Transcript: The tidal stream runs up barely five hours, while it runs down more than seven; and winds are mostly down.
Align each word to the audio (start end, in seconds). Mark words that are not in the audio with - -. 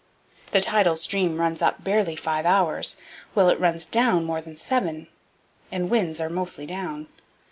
The 0.49 0.61
tidal 0.61 0.95
stream 0.95 1.39
runs 1.39 1.61
up 1.61 1.83
barely 1.83 2.15
five 2.15 2.43
hours, 2.43 2.97
while 3.35 3.49
it 3.49 3.59
runs 3.59 3.85
down 3.85 4.23
more 4.25 4.41
than 4.41 4.57
seven; 4.57 5.09
and 5.71 5.91
winds 5.91 6.19
are 6.19 6.27
mostly 6.27 6.65
down. 6.65 7.05